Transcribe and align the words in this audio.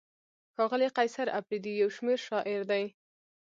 ښاغلی 0.55 0.89
قیصر 0.97 1.27
اپریدی 1.39 1.73
یو 1.81 1.89
شمېر 1.95 2.19
شاعر 2.27 2.61
دی. 2.71 2.83